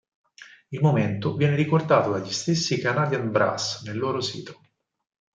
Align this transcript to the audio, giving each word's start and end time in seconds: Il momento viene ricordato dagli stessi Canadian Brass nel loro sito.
Il 0.69 0.81
momento 0.81 1.35
viene 1.35 1.55
ricordato 1.55 2.09
dagli 2.09 2.31
stessi 2.31 2.81
Canadian 2.81 3.29
Brass 3.29 3.83
nel 3.83 3.99
loro 3.99 4.19
sito. 4.19 4.59